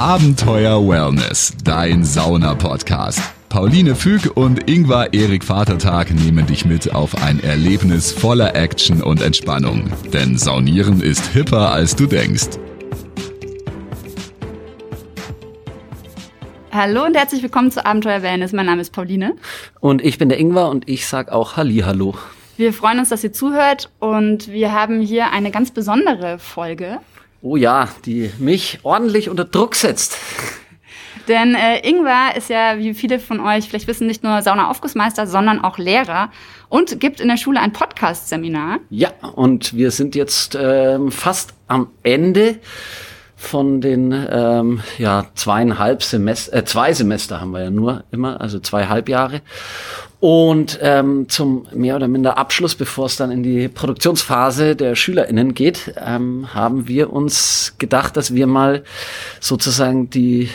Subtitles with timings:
[0.00, 3.20] Abenteuer Wellness, dein Sauna-Podcast.
[3.50, 9.20] Pauline Füg und Ingvar Erik Vatertag nehmen dich mit auf ein Erlebnis voller Action und
[9.20, 9.92] Entspannung.
[10.10, 12.48] Denn Saunieren ist hipper, als du denkst.
[16.72, 18.52] Hallo und herzlich willkommen zu Abenteuer Wellness.
[18.52, 19.36] Mein Name ist Pauline.
[19.80, 22.14] Und ich bin der Ingvar und ich sag auch Halli, hallo.
[22.56, 27.00] Wir freuen uns, dass ihr zuhört und wir haben hier eine ganz besondere Folge.
[27.42, 30.18] Oh ja, die mich ordentlich unter Druck setzt.
[31.28, 35.62] Denn äh, Ingwer ist ja, wie viele von euch vielleicht wissen, nicht nur Saunaaufgussmeister, sondern
[35.62, 36.30] auch Lehrer
[36.68, 38.80] und gibt in der Schule ein Podcast-Seminar.
[38.90, 42.58] Ja, und wir sind jetzt ähm, fast am Ende
[43.40, 48.60] von den ähm, ja zweieinhalb Semester, äh, zwei Semester haben wir ja nur immer, also
[48.60, 49.40] zwei Halbjahre.
[50.20, 55.54] Und ähm, zum mehr oder minder Abschluss, bevor es dann in die Produktionsphase der SchülerInnen
[55.54, 58.84] geht, ähm, haben wir uns gedacht, dass wir mal
[59.40, 60.50] sozusagen die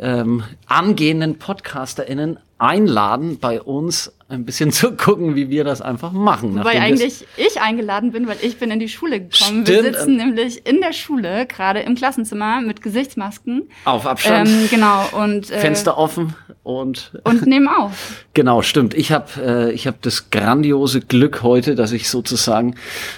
[0.00, 6.62] ähm, angehenden PodcasterInnen einladen, bei uns ein bisschen zu gucken, wie wir das einfach machen.
[6.62, 9.64] Weil eigentlich ich eingeladen bin, weil ich bin in die Schule gekommen.
[9.64, 9.68] Stimmt.
[9.68, 13.68] Wir sitzen nämlich in der Schule, gerade im Klassenzimmer mit Gesichtsmasken.
[13.84, 14.48] Auf Abstand.
[14.48, 15.04] Ähm, genau.
[15.12, 18.24] Und, äh, Fenster offen und und nehmen auf.
[18.34, 18.94] Genau, stimmt.
[18.94, 22.74] Ich habe äh, ich hab das grandiose Glück heute, dass ich sozusagen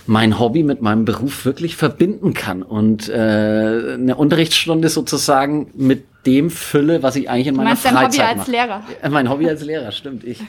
[0.06, 6.50] mein Hobby mit meinem Beruf wirklich verbinden kann und äh, eine Unterrichtsstunde sozusagen mit dem
[6.50, 8.50] fülle, was ich eigentlich in meiner meinst dein Freizeit Hobby als mache.
[8.50, 8.82] Lehrer?
[9.02, 10.24] Ja, Mein Hobby als Lehrer, stimmt.
[10.24, 10.40] Ich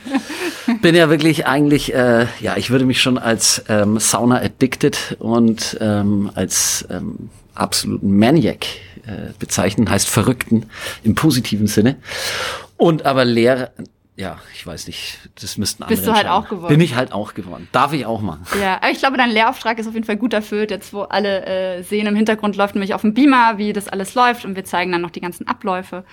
[0.82, 5.78] bin ja wirklich eigentlich, äh, ja, ich würde mich schon als ähm, Sauna addicted und
[5.80, 8.66] ähm, als ähm, absoluten Maniac
[9.06, 10.66] äh, bezeichnen, heißt Verrückten
[11.04, 11.98] im positiven Sinne.
[12.78, 13.72] Und aber Lehrer,
[14.16, 16.70] ja, ich weiß nicht, das müssten andere Bist du halt auch geworden?
[16.70, 17.68] Bin ich halt auch geworden.
[17.72, 18.46] Darf ich auch machen.
[18.62, 20.70] Ja, aber ich glaube, dein Lehrauftrag ist auf jeden Fall gut erfüllt.
[20.70, 24.14] Jetzt, wo alle äh, sehen, im Hintergrund läuft nämlich auf dem Beamer, wie das alles
[24.14, 26.04] läuft und wir zeigen dann noch die ganzen Abläufe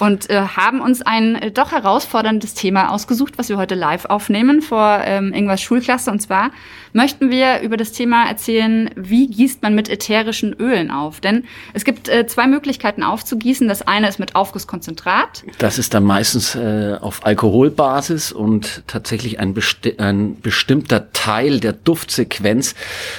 [0.00, 4.62] und äh, haben uns ein äh, doch herausforderndes Thema ausgesucht, was wir heute live aufnehmen
[4.62, 6.10] vor ähm, irgendwas Schulklasse.
[6.10, 6.50] Und zwar
[6.92, 11.20] möchten wir über das Thema erzählen, wie gießt man mit ätherischen Ölen auf?
[11.20, 13.68] Denn es gibt äh, zwei Möglichkeiten aufzugießen.
[13.68, 15.44] Das eine ist mit Aufgusskonzentrat.
[15.58, 21.72] Das ist dann meistens äh, auf Alkoholbasis und tatsächlich ein, besti ein bestimmter Teil der
[21.72, 22.74] Duftsequenz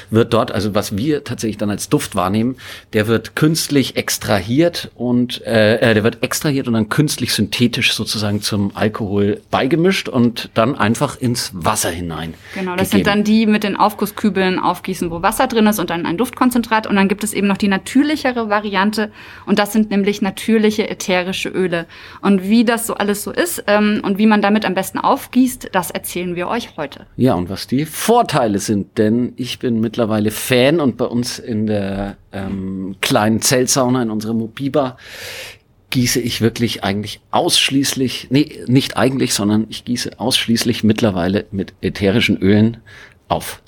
[0.10, 2.58] wird dort, also was wir tatsächlich dann als Duft wahrnehmen,
[2.94, 8.42] der wird künstlich extrahiert und äh, äh, der wird extrahiert und dann künstlich synthetisch sozusagen
[8.42, 12.34] zum Alkohol beigemischt und dann einfach ins Wasser hinein.
[12.54, 13.06] Genau, das gegeben.
[13.06, 16.88] sind dann die mit den Aufgusskübeln aufgießen, wo Wasser drin ist und dann ein Duftkonzentrat.
[16.88, 19.12] Und dann gibt es eben noch die natürlichere Variante.
[19.46, 21.86] Und das sind nämlich natürliche ätherische Öle.
[22.22, 25.70] Und wie das so alles so ist ähm, und wie man damit am besten aufgießt,
[25.72, 27.06] das erzählen wir euch heute.
[27.16, 31.68] Ja, und was die Vorteile sind, denn ich bin mittlerweile Fan und bei uns in
[31.68, 34.98] der ähm, kleinen Zeltsauna in unserer Mobiba
[35.90, 42.38] gieße ich wirklich eigentlich ausschließlich, nee, nicht eigentlich, sondern ich gieße ausschließlich mittlerweile mit ätherischen
[42.38, 42.78] Ölen
[43.28, 43.62] auf.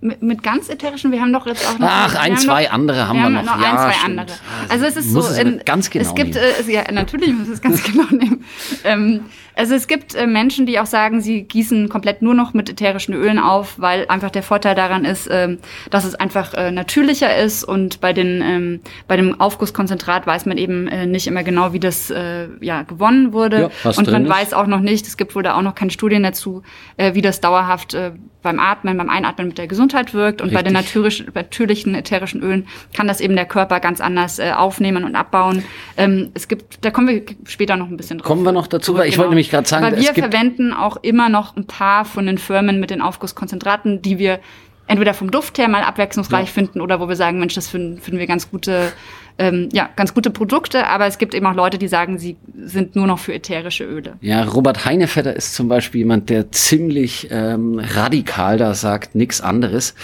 [0.00, 1.88] Mit, mit ganz ätherischen, wir haben doch jetzt auch noch.
[1.90, 3.44] Ach, wir ein, zwei noch, andere haben wir wir, haben noch.
[3.44, 4.20] noch ein, ja, zwei stimmt.
[4.20, 4.38] andere.
[4.68, 7.48] Also es ist muss so, es in, ganz genau es gibt, äh, ja, natürlich muss
[7.48, 8.44] es ganz genau nehmen.
[8.84, 9.20] Ähm,
[9.56, 13.14] also es gibt äh, Menschen, die auch sagen, sie gießen komplett nur noch mit ätherischen
[13.14, 15.58] Ölen auf, weil einfach der Vorteil daran ist, ähm,
[15.90, 20.58] dass es einfach äh, natürlicher ist und bei den ähm, bei dem Aufgusskonzentrat weiß man
[20.58, 24.24] eben äh, nicht immer genau, wie das äh, ja gewonnen wurde Ja, was und man
[24.24, 24.30] ist.
[24.30, 26.62] weiß auch noch nicht, es gibt wohl da auch noch keine Studien dazu,
[26.96, 28.12] äh, wie das dauerhaft äh,
[28.42, 30.94] beim Atmen, beim Einatmen mit der Gesundheit wirkt und bei den Richtig.
[30.94, 35.64] natürlich, natürlichen ätherischen Ölen kann das eben der Körper ganz anders aufnehmen und abbauen.
[35.96, 38.26] Ähm, es gibt, da kommen wir später noch ein bisschen drauf.
[38.26, 40.96] Kommen wir noch dazu, weil ich wollte nämlich gerade sagen, weil es wir verwenden auch
[41.02, 44.40] immer noch ein paar von den Firmen mit den Aufgusskonzentraten, die wir
[44.86, 46.52] entweder vom Duft her mal abwechslungsreich Ja.
[46.52, 48.92] finden oder wo wir sagen, Mensch, das finden, finden wir ganz gute,
[49.36, 52.94] ähm, ja, ganz gute Produkte, aber es gibt eben auch Leute, die sagen, sie sind
[52.94, 54.14] nur noch für ätherische Öle.
[54.20, 59.94] Ja, Robert Heinevetter ist zum Beispiel jemand, der ziemlich ähm, radikal da sagt, nichts anderes.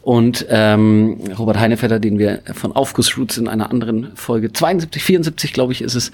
[0.00, 5.72] Und ähm, Robert Heinevetter, den wir von Aufgussroots in einer anderen Folge 72, 74, glaube
[5.72, 6.12] ich, ist es,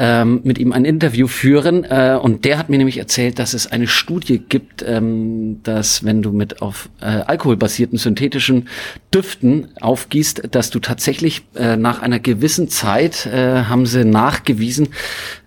[0.00, 1.84] ähm, mit ihm ein Interview führen.
[1.84, 6.22] Äh, und der hat mir nämlich erzählt, dass es eine Studie gibt, ähm, dass wenn
[6.22, 8.68] du mit auf äh, alkoholbasierten synthetischen
[9.12, 14.88] Düften aufgießt, dass du tatsächlich äh, nach einer gewissen Zeit äh, haben sie nachgewiesen,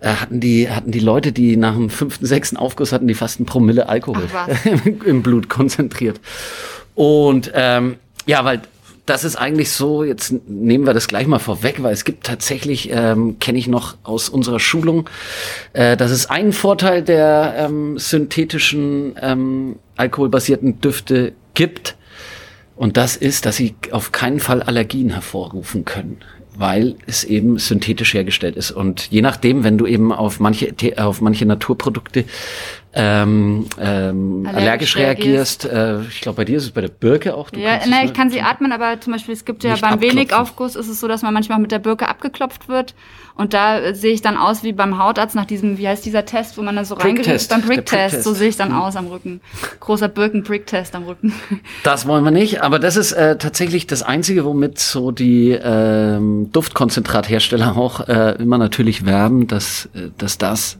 [0.00, 3.40] äh, hatten die hatten die Leute, die nach dem fünften, sechsten Aufguss hatten, die fast
[3.40, 4.28] ein Promille Alkohol
[4.64, 6.20] im, im Blut konzentriert.
[6.94, 7.96] Und ähm,
[8.26, 8.60] ja, weil
[9.06, 12.90] das ist eigentlich so, jetzt nehmen wir das gleich mal vorweg, weil es gibt tatsächlich,
[12.90, 15.10] ähm, kenne ich noch aus unserer Schulung,
[15.74, 21.93] äh, dass es einen Vorteil der ähm, synthetischen ähm, alkoholbasierten Düfte gibt.
[22.76, 26.18] Und das ist, dass sie auf keinen Fall Allergien hervorrufen können.
[26.56, 28.70] weil es eben synthetisch hergestellt ist.
[28.70, 32.24] Und je nachdem, wenn du eben auf manche, auf manche Naturprodukte
[32.96, 37.34] ähm, ähm, allergisch, allergisch reagierst, äh, ich glaube, bei dir ist es bei der Birke
[37.34, 37.50] auch.
[37.50, 40.32] Du ja, ne, ich kann sie atmen, aber zum Beispiel, es gibt ja beim wenig
[40.32, 42.94] Aufguss ist es so, dass man manchmal mit der Birke abgeklopft wird.
[43.36, 46.24] Und da äh, sehe ich dann aus wie beim Hautarzt nach diesem, wie heißt dieser
[46.24, 48.22] Test, wo man dann so reingeht, beim Brick-Test.
[48.22, 48.78] so sehe ich dann mhm.
[48.78, 49.40] aus am Rücken.
[49.80, 51.32] Großer Birken-Brick-Test am Rücken.
[51.82, 56.50] Das wollen wir nicht, aber das ist äh, tatsächlich das Einzige, womit so die ähm,
[56.52, 60.78] Duftkonzentrathersteller auch äh, immer natürlich werben, dass, äh, dass das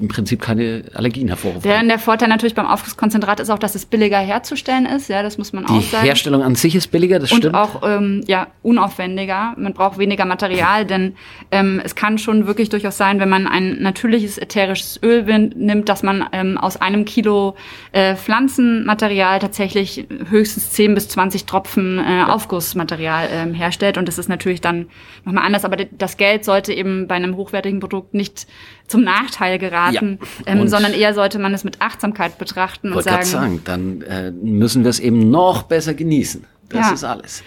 [0.00, 1.68] im Prinzip keine Allergien hervorrufen.
[1.68, 5.08] Ja, der Vorteil natürlich beim Aufgusskonzentrat ist auch, dass es billiger herzustellen ist.
[5.08, 6.02] Ja, das muss man Die auch sagen.
[6.02, 7.54] Die Herstellung an sich ist billiger, das und stimmt.
[7.54, 9.54] Und auch ähm, ja, unaufwendiger.
[9.56, 11.14] Man braucht weniger Material, denn
[11.50, 16.02] ähm, es kann schon wirklich durchaus sein, wenn man ein natürliches ätherisches Öl nimmt, dass
[16.02, 17.56] man ähm, aus einem Kilo
[17.92, 23.98] äh, Pflanzenmaterial tatsächlich höchstens 10 bis 20 Tropfen äh, Aufgussmaterial ähm, herstellt.
[23.98, 24.88] Und das ist natürlich dann
[25.24, 25.64] nochmal anders.
[25.64, 28.46] Aber das Geld sollte eben bei einem hochwertigen Produkt nicht
[28.88, 30.52] zum Nachteil geraten, ja.
[30.52, 33.24] ähm, sondern eher sollte man es mit Achtsamkeit betrachten und sagen.
[33.24, 36.44] sagen, dann äh, müssen wir es eben noch besser genießen.
[36.68, 36.94] Das ja.
[36.94, 37.42] ist alles.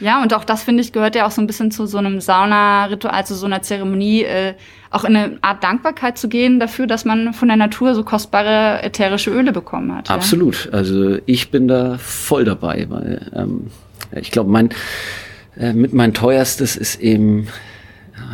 [0.00, 2.20] Ja, und auch das, finde ich, gehört ja auch so ein bisschen zu so einem
[2.20, 4.54] Sauna-Ritual, zu so einer Zeremonie, äh,
[4.90, 8.82] auch in eine Art Dankbarkeit zu gehen dafür, dass man von der Natur so kostbare
[8.82, 10.10] ätherische Öle bekommen hat.
[10.10, 10.66] Absolut.
[10.66, 10.72] Ja?
[10.72, 13.70] Also ich bin da voll dabei, weil ähm,
[14.12, 14.70] ich glaube, mein
[15.56, 17.48] äh, mit mein teuerstes ist eben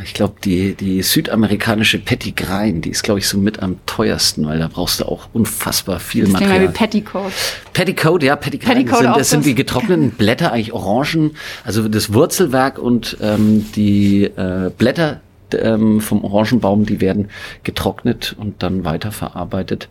[0.04, 4.58] ich glaube, die, die südamerikanische Pettigrein, die ist, glaube ich, so mit am teuersten, weil
[4.58, 6.68] da brauchst du auch unfassbar viel das Material.
[6.68, 7.32] Wie Petticoat.
[7.72, 8.76] Petticoat, ja, Pettigrein.
[8.76, 14.24] Petticoat sind, das sind die getrockneten Blätter, eigentlich Orangen, also das Wurzelwerk und ähm, die
[14.24, 15.20] äh, Blätter
[15.54, 17.28] ähm, vom Orangenbaum, die werden
[17.64, 19.88] getrocknet und dann weiterverarbeitet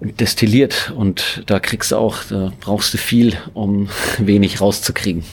[0.00, 0.92] und destilliert.
[0.96, 3.88] Und da kriegst du auch, da brauchst du viel, um
[4.18, 5.24] wenig rauszukriegen.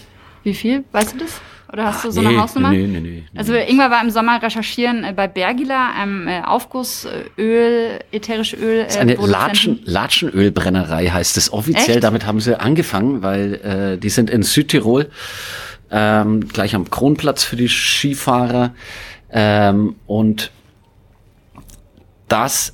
[0.43, 0.83] Wie viel?
[0.91, 1.41] Weißt du das?
[1.71, 2.69] Oder hast du so nee, eine Hausnummer?
[2.69, 3.39] Nee, nee, nee, nee.
[3.39, 8.85] Also Ingwer war im Sommer recherchieren äh, bei Bergila, einem äh, Aufgussöl, ätherische Öl.
[8.89, 11.97] Äh, eine Latschen, Latschenölbrennerei heißt es offiziell.
[11.97, 12.03] Echt?
[12.03, 15.09] Damit haben sie angefangen, weil äh, die sind in Südtirol,
[15.91, 18.73] ähm, gleich am Kronplatz für die Skifahrer.
[19.29, 20.51] Ähm, und
[22.29, 22.73] das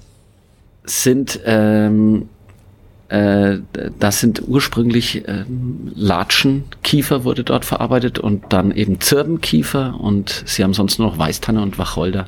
[0.83, 2.32] sind ähm, äh,
[3.13, 5.45] das sind ursprünglich äh,
[5.93, 11.61] Latschenkiefer wurde dort verarbeitet und dann eben Zirbenkiefer und sie haben sonst nur noch Weißtanne
[11.61, 12.27] und Wacholder.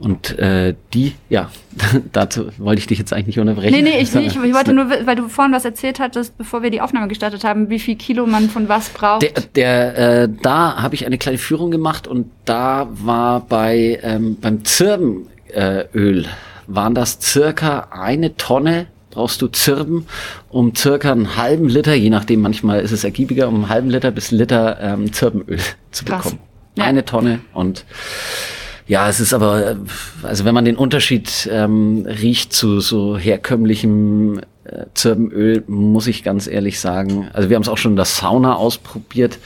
[0.00, 1.50] Und äh, die, ja,
[2.12, 3.72] dazu wollte ich dich jetzt eigentlich nicht unterbrechen.
[3.72, 4.36] Nee, nee, ich, nicht.
[4.36, 7.70] ich wollte nur, weil du vorhin was erzählt hattest, bevor wir die Aufnahme gestartet haben,
[7.70, 9.22] wie viel Kilo man von was braucht.
[9.22, 14.36] Der, der äh, da habe ich eine kleine Führung gemacht und da war bei ähm,
[14.40, 16.24] beim Zirbenöl äh,
[16.66, 20.06] waren das circa eine Tonne brauchst du Zirben
[20.50, 24.10] um circa einen halben Liter, je nachdem, manchmal ist es ergiebiger, um einen halben Liter
[24.10, 25.58] bis Liter ähm, Zirbenöl
[25.90, 26.24] zu Krass.
[26.24, 26.40] bekommen.
[26.76, 26.84] Ja.
[26.84, 27.84] Eine Tonne und
[28.86, 29.76] ja, es ist aber,
[30.22, 36.46] also wenn man den Unterschied ähm, riecht zu so herkömmlichem äh, Zirbenöl, muss ich ganz
[36.46, 39.38] ehrlich sagen, also wir haben es auch schon in der Sauna ausprobiert,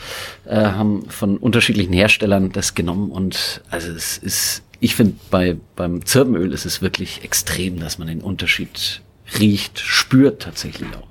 [0.44, 6.05] äh, haben von unterschiedlichen Herstellern das genommen und also es ist, ich finde bei beim
[6.05, 9.03] Zirbenöl ist es wirklich extrem, dass man den Unterschied
[9.38, 11.08] riecht, spürt tatsächlich auch.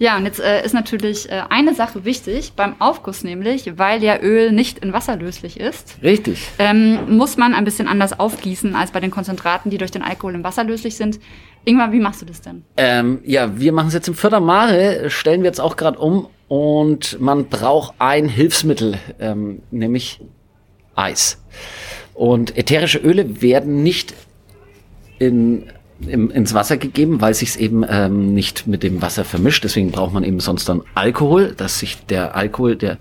[0.00, 4.18] Ja, und jetzt äh, ist natürlich äh, eine Sache wichtig beim Aufguss nämlich, weil ja
[4.18, 5.98] Öl nicht in Wasser löslich ist.
[6.02, 6.48] Richtig.
[6.58, 10.34] Ähm, muss man ein bisschen anders aufgießen als bei den Konzentraten, die durch den Alkohol
[10.36, 11.20] im Wasser löslich sind.
[11.66, 12.64] Irgendwann, wie machst du das denn?
[12.78, 17.20] Ähm, ja, wir machen es jetzt im Fördermare, stellen wir jetzt auch gerade um und
[17.20, 20.22] man braucht ein Hilfsmittel, ähm, nämlich
[20.96, 21.44] Eis.
[22.14, 24.14] Und ätherische Öle werden nicht
[25.18, 25.70] in
[26.06, 29.64] im, ins Wasser gegeben, weil sich eben ähm, nicht mit dem Wasser vermischt.
[29.64, 32.98] Deswegen braucht man eben sonst dann Alkohol, dass sich der Alkohol, der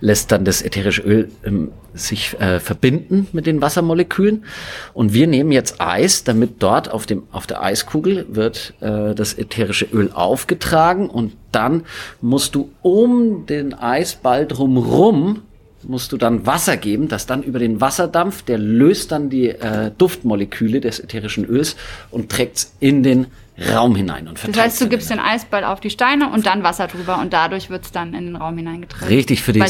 [0.00, 4.44] lässt dann das ätherische Öl ähm, sich äh, verbinden mit den Wassermolekülen.
[4.92, 9.34] Und wir nehmen jetzt Eis, damit dort auf dem auf der Eiskugel wird äh, das
[9.34, 11.84] ätherische Öl aufgetragen und dann
[12.20, 15.42] musst du um den Eisball drumrum
[15.88, 19.90] musst du dann Wasser geben, das dann über den Wasserdampf, der löst dann die äh,
[19.96, 21.76] Duftmoleküle des ätherischen Öls
[22.10, 23.26] und trägt in den
[23.72, 26.88] Raum hinein und Das heißt, du gibst den Eisball auf die Steine und dann Wasser
[26.88, 29.08] drüber und dadurch wird es dann in den Raum hineingetragen.
[29.08, 29.62] Richtig, für die,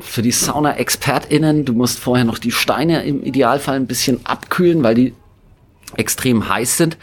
[0.00, 4.94] für die Sauna-ExpertInnen, du musst vorher noch die Steine im Idealfall ein bisschen abkühlen, weil
[4.94, 5.14] die
[5.96, 6.96] extrem heiß sind.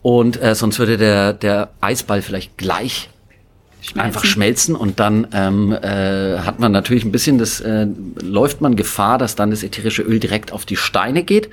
[0.00, 3.10] Und äh, sonst würde der, der Eisball vielleicht gleich
[3.84, 4.00] Schmelzen.
[4.00, 7.86] einfach schmelzen und dann ähm, äh, hat man natürlich ein bisschen das, äh,
[8.22, 11.50] läuft man Gefahr, dass dann das ätherische Öl direkt auf die Steine geht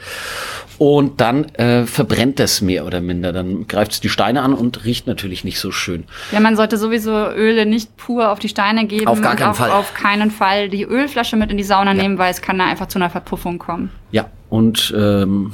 [0.77, 3.33] und dann äh, verbrennt das mehr oder minder.
[3.33, 6.05] Dann greift es die Steine an und riecht natürlich nicht so schön.
[6.31, 9.07] Ja, man sollte sowieso Öle nicht pur auf die Steine geben.
[9.07, 9.71] Auf gar und keinen Fall.
[9.71, 12.87] auf keinen Fall die Ölflasche mit in die Sauna nehmen, weil es kann da einfach
[12.87, 13.91] zu einer Verpuffung kommen.
[14.11, 15.53] Ja, und ähm,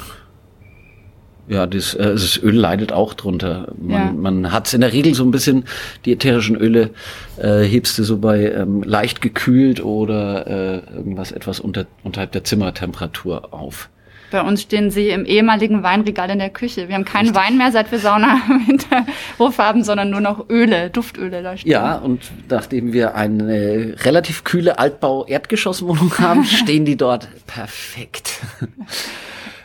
[1.47, 3.73] ja, das, äh, das Öl leidet auch drunter.
[3.79, 4.11] Man, Ja.
[4.13, 5.65] man hat in der Regel so ein bisschen,
[6.05, 6.91] die ätherischen Öle
[7.37, 12.43] äh, hebst du so bei ähm, leicht gekühlt oder äh, irgendwas etwas unter, unterhalb der
[12.43, 13.89] Zimmertemperatur auf.
[14.29, 16.89] Bei uns stehen sie im ehemaligen Weinregal in der Küche.
[16.89, 20.89] Wir haben keinen Wein mehr, seit wir Sauna im Hinterhof haben, sondern nur noch Öle,
[20.89, 21.71] Duftöle da stehen.
[21.71, 28.41] Ja, und nachdem wir eine relativ kühle Altbau-Erdgeschosswohnung haben, stehen die dort perfekt.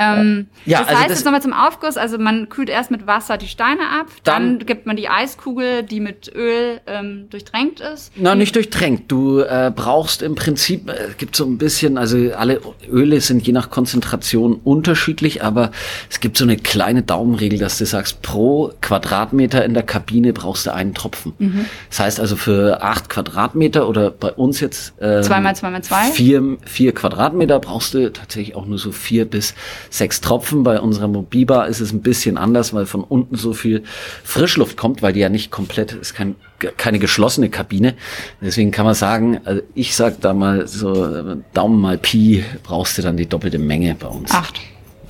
[0.03, 3.07] Ähm, Ja, das also heißt das- jetzt nochmal zum Aufguss, also man kühlt erst mit
[3.07, 7.81] Wasser die Steine ab, dann, Dann- gibt man die Eiskugel, die mit Öl ähm, durchtränkt
[7.81, 8.13] ist.
[8.17, 9.11] Na, nicht durchtränkt.
[9.11, 13.47] Du äh, brauchst im Prinzip, äh, es gibt so ein bisschen, also alle Öle sind
[13.47, 15.71] je nach Konzentration unterschiedlich, aber
[16.11, 20.67] es gibt so eine kleine Daumenregel, dass du sagst, pro Quadratmeter in der Kabine brauchst
[20.67, 21.33] du einen Tropfen.
[21.39, 21.65] Mhm.
[21.89, 25.83] Das heißt also für acht Quadratmeter oder bei uns jetzt ähm, Zwei mal zwei mal
[25.83, 26.05] zwei?
[26.13, 29.55] Vier, vier Quadratmeter brauchst du tatsächlich auch nur so vier bis
[29.93, 30.63] sechs Tropfen.
[30.63, 33.83] Bei unserer Mobiba ist es ein bisschen anders, weil von unten so viel
[34.25, 36.35] Frischluft kommt, weil die ja nicht komplett, ist kein,
[36.77, 37.95] keine geschlossene Kabine.
[38.41, 43.03] Deswegen kann man sagen, also ich sag da mal so Daumen mal Pi, brauchst du
[43.03, 44.33] dann die doppelte Menge bei uns.
[44.33, 44.61] Acht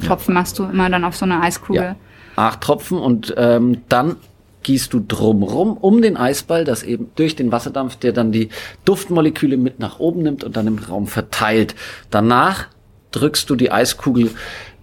[0.05, 1.83] Tropfen machst du immer dann auf so eine Eiskugel.
[1.83, 1.97] Ja.
[2.35, 4.17] Acht Tropfen und ähm, dann
[4.65, 8.49] gießt du drumrum um den Eisball, das eben durch den Wasserdampf, der dann die
[8.85, 11.75] Duftmoleküle mit nach oben nimmt und dann im Raum verteilt.
[12.11, 12.67] Danach
[13.13, 14.31] drückst du die Eiskugel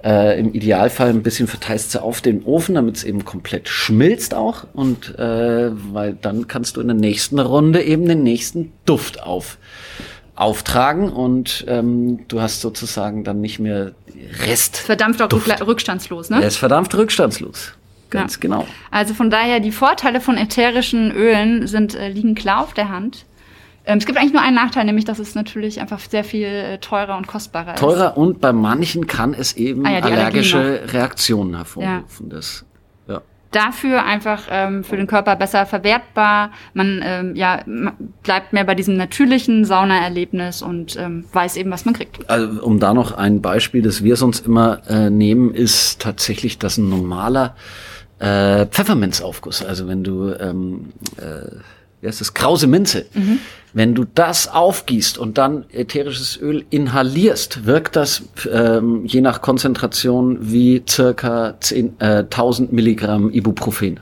[0.04, 4.34] äh, im Idealfall ein bisschen verteilst sie auf den Ofen, damit es eben komplett schmilzt
[4.34, 9.22] auch und äh, weil dann kannst du in der nächsten Runde eben den nächsten Duft
[9.24, 9.58] auf
[10.36, 13.92] auftragen und ähm, du hast sozusagen dann nicht mehr
[14.46, 14.78] Rest.
[14.78, 15.66] Verdampft auch Duft.
[15.68, 16.46] rückstandslos, Er ne?
[16.46, 17.74] ist verdammt rückstandslos.
[18.10, 18.40] Ganz Ja.
[18.40, 18.66] genau.
[18.90, 23.26] Also von daher, die Vorteile von ätherischen Ölen sind, äh, liegen klar auf der Hand.
[23.86, 26.78] Ähm, es gibt eigentlich nur einen Nachteil, nämlich dass es natürlich einfach sehr viel äh,
[26.80, 27.80] teurer und kostbarer ist.
[27.80, 32.30] Teurer und bei manchen kann es eben Ah ja, allergische Reaktionen hervorrufen.
[32.30, 32.66] Das,
[33.08, 33.22] ja.
[33.52, 36.52] Dafür einfach ähm, für den Körper besser verwertbar.
[36.74, 37.64] Man ähm, ja,
[38.22, 42.30] bleibt mehr bei diesem natürlichen Saunaerlebnis und ähm, weiß eben, was man kriegt.
[42.30, 46.78] Also, um da noch ein Beispiel, das wir sonst immer äh, nehmen, ist tatsächlich, dass
[46.78, 47.56] ein normaler
[48.20, 51.56] äh, Pfefferminzaufguss, also wenn du, ähm, äh,
[52.02, 53.06] wie heißt das, krause Minze,
[53.74, 60.38] wenn du das aufgießt und dann ätherisches Öl inhalierst, wirkt das ähm, je nach Konzentration
[60.42, 64.00] wie circa 10, äh, 1000 Milligramm Ibuprofen.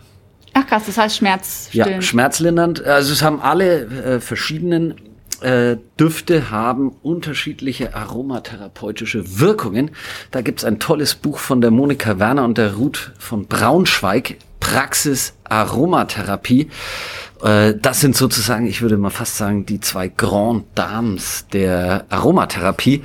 [0.53, 1.89] Ach krass, das heißt schmerzstillend.
[1.89, 2.83] Ja, schmerzlindernd.
[2.83, 4.95] Also es haben alle äh, verschiedenen
[5.41, 9.91] äh, Düfte haben unterschiedliche aromatherapeutische Wirkungen.
[10.31, 14.37] Da gibt's ein tolles Buch von der Monika Werner und der Ruth von Braunschweig,
[14.67, 16.69] Praxis Aromatherapie.
[17.41, 23.01] Äh, das sind sozusagen, ich würde mal fast sagen, die zwei Grand Dames der Aromatherapie,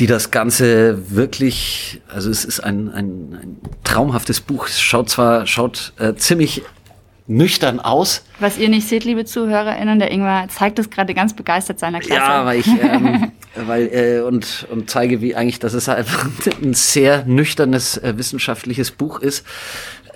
[0.00, 4.68] die das Ganze wirklich, also es ist ein, ein, ein traumhaftes Buch.
[4.68, 6.62] Es schaut zwar, schaut äh, ziemlich
[7.28, 11.78] nüchtern aus, Was ihr nicht seht, liebe ZuhörerInnen, der Ingwer zeigt es gerade ganz begeistert
[11.78, 12.20] seiner Klasse.
[12.20, 13.32] Ja, weil ich ähm,
[13.66, 16.28] weil äh, und und zeige, wie eigentlich, dass es einfach
[16.62, 19.44] ein sehr nüchternes äh, wissenschaftliches Buch ist.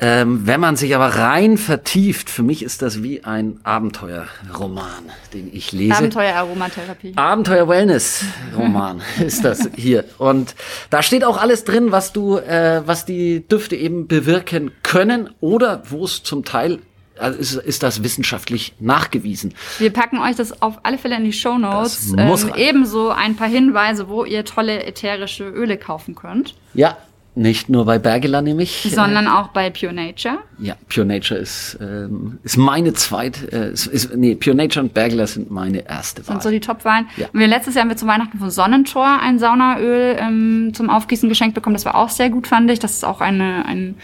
[0.02, 5.04] Ähm, wenn man sich aber rein vertieft, für mich ist das wie ein Abenteuerroman,
[5.34, 5.96] den ich lese.
[5.96, 7.12] Abenteuer-Aromatherapie.
[7.16, 8.24] Abenteuer Wellness
[8.56, 10.54] Roman ist das hier und
[10.88, 15.82] da steht auch alles drin, was du, äh, was die Düfte eben bewirken können oder
[15.90, 16.78] wo es zum Teil
[17.18, 19.54] also ist, ist das wissenschaftlich nachgewiesen.
[19.78, 22.14] Wir packen euch das auf alle Fälle in die Show Notes.
[22.16, 26.96] Ähm, ebenso ein paar Hinweise, wo ihr tolle ätherische Öle kaufen könnt, Ja,
[27.34, 28.90] nicht nur bei Bergela nämlich.
[28.92, 30.38] sondern auch bei Pure Nature.
[30.58, 34.94] Ja, Pure Nature ist, ähm, ist meine zweite, äh, ist, ist, nee, Pure Nature und
[34.94, 36.34] Bergler sind meine erste Wahl.
[36.34, 37.06] sind so die Top-Wahlen.
[37.16, 37.28] Ja.
[37.32, 41.28] Und wir letztes Jahr haben wir zu Weihnachten von Sonnentor ein Saunaöl ähm, zum Aufgießen
[41.28, 41.74] geschenkt bekommen.
[41.74, 42.78] Das war auch sehr gut, fand ich.
[42.78, 43.96] Das ist auch eine, ein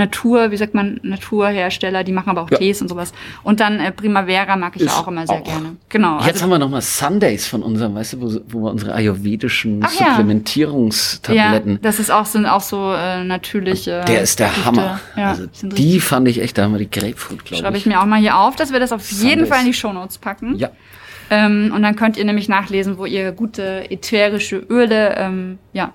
[0.00, 2.58] Natur, wie sagt man, Naturhersteller, die machen aber auch Ja.
[2.58, 3.12] Tees und sowas.
[3.42, 5.44] Und dann äh, Primavera mag ich Ist ja auch immer sehr auch.
[5.44, 5.76] gerne.
[5.88, 6.18] Genau.
[6.18, 9.80] Jetzt Also, haben wir nochmal Sundays von unserem, weißt du, wo, wo wir unsere ayurvedischen
[9.84, 9.90] Ach.
[9.90, 11.72] Supplementierungstabletten.
[11.74, 14.02] ja, das ist auch, sind auch so äh, natürliche.
[14.06, 14.64] der ist der Düfte.
[14.64, 15.00] Hammer.
[15.16, 17.82] Ja, also die fand ich echt, da haben wir die Grapefruit, glaube Schreibe ich.
[17.84, 19.48] ich mir auch mal hier auf, dass wir das auf jeden Sundays.
[19.48, 20.56] Fall in die Shownotes packen.
[20.56, 20.70] Ja.
[21.32, 25.92] Ähm, und dann könnt ihr nämlich nachlesen, wo ihr gute ätherische Öle ähm, ja,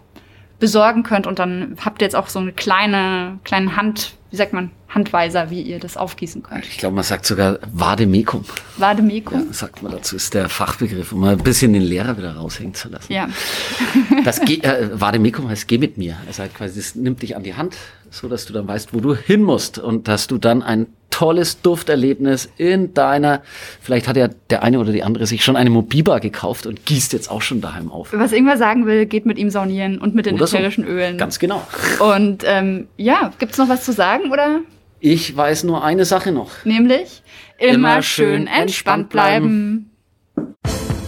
[0.59, 1.27] besorgen könnt.
[1.27, 5.49] Und dann habt ihr jetzt auch so eine kleine, kleine Hand, wie sagt man, Handweiser,
[5.49, 6.65] wie ihr das aufgießen könnt.
[6.65, 8.45] Ich glaube, man sagt sogar Vademekum.
[8.77, 9.47] Vademekum?
[9.47, 12.73] Ja, sagt man dazu, ist der Fachbegriff, um mal ein bisschen den Lehrer wieder raushängen
[12.73, 13.11] zu lassen.
[13.11, 13.27] Ja.
[14.23, 16.15] das Ge äh, Vademekum heißt geh mit mir.
[16.27, 17.75] Also halt quasi, das nimmt dich an die Hand,
[18.09, 21.61] so dass du dann weißt, wo du hin musst und dass du dann ein tolles
[21.61, 23.41] Dufterlebnis in deiner,
[23.79, 27.13] vielleicht hat ja der eine oder die andere sich schon eine Mobiba gekauft und gießt
[27.13, 28.09] jetzt auch schon daheim auf.
[28.11, 30.57] Was irgendwer sagen will, geht mit ihm saunieren und mit den Oder so.
[30.57, 31.17] ätherischen Ölen.
[31.17, 31.65] Ganz genau.
[31.99, 34.59] Und ähm, ja, gibt's noch was zu sagen oder?
[34.99, 36.65] Ich weiß nur eine Sache noch.
[36.65, 37.23] Nämlich
[37.59, 39.91] immer, Immer schön entspannt entspannt bleiben.